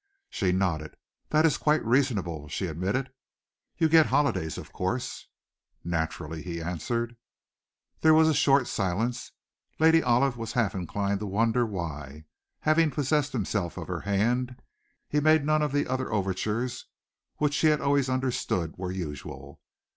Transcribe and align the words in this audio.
She 0.31 0.51
nodded. 0.51 0.97
"That 1.29 1.45
is 1.45 1.57
quite 1.57 1.85
reasonable," 1.85 2.47
she 2.47 2.65
admitted. 2.65 3.11
"You 3.77 3.87
get 3.87 4.07
holidays, 4.07 4.57
of 4.57 4.73
course?" 4.73 5.27
"Naturally," 5.83 6.41
he 6.41 6.59
answered. 6.59 7.15
There 7.99 8.15
was 8.15 8.27
a 8.27 8.33
short 8.33 8.65
silence. 8.67 9.31
Lady 9.77 10.01
Olive 10.01 10.37
was 10.37 10.53
half 10.53 10.73
inclined 10.73 11.19
to 11.19 11.27
wonder 11.27 11.67
why, 11.67 12.25
having 12.61 12.89
possessed 12.89 13.33
himself 13.33 13.77
of 13.77 13.87
her 13.89 14.01
hand, 14.01 14.59
he 15.07 15.19
made 15.19 15.45
none 15.45 15.61
of 15.61 15.71
the 15.71 15.85
other 15.85 16.11
overtures 16.11 16.87
which 17.35 17.53
she 17.53 17.67
had 17.67 17.79
always 17.79 18.09
understood 18.09 18.73
were 18.77 18.91
usual. 18.91 19.61